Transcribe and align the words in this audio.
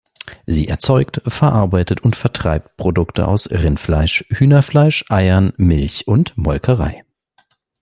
Sie 0.47 0.67
erzeugt, 0.67 1.21
verarbeitet 1.27 2.01
und 2.01 2.15
vertreibt 2.15 2.75
Produkte 2.75 3.27
aus 3.27 3.51
Rindfleisch, 3.51 4.25
Hühnerfleisch, 4.31 5.05
Eiern, 5.09 5.53
Milch 5.57 6.07
und 6.07 6.35
Molkerei. 6.35 7.03